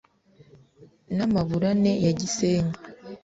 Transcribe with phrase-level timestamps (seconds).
[1.15, 2.79] na maburane ya giseke